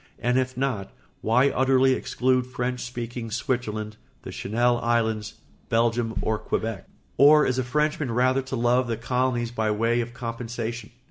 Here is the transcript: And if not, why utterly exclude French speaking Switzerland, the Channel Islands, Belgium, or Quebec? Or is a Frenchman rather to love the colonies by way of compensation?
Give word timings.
And 0.17 0.35
if 0.39 0.57
not, 0.57 0.91
why 1.21 1.49
utterly 1.51 1.93
exclude 1.93 2.47
French 2.47 2.79
speaking 2.79 3.29
Switzerland, 3.29 3.97
the 4.23 4.31
Channel 4.31 4.79
Islands, 4.81 5.35
Belgium, 5.69 6.17
or 6.23 6.39
Quebec? 6.39 6.87
Or 7.17 7.45
is 7.45 7.59
a 7.59 7.63
Frenchman 7.63 8.09
rather 8.11 8.41
to 8.41 8.55
love 8.55 8.87
the 8.87 8.97
colonies 8.97 9.51
by 9.51 9.69
way 9.69 10.01
of 10.01 10.15
compensation? 10.15 10.89